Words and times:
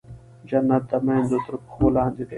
جنت 0.49 0.83
د 0.91 0.93
مېندو 1.05 1.37
تر 1.45 1.53
پښو 1.63 1.85
لاندې 1.95 2.23
دی. 2.25 2.29